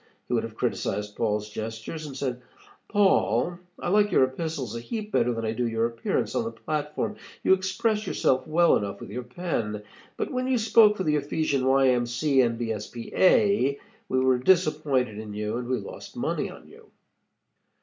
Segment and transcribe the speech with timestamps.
[0.27, 2.41] He would have criticized Paul's gestures, and said,
[2.87, 6.51] 'Paul, I like your Epistles a heap better than I do your appearance on the
[6.51, 7.17] platform.
[7.43, 9.83] You express yourself well enough with your pen,
[10.17, 11.89] but when you spoke for the Ephesian Y.
[11.89, 12.07] M.
[12.07, 12.41] C.
[12.43, 13.79] A.,
[14.09, 16.89] we were disappointed in you and we lost money on you.'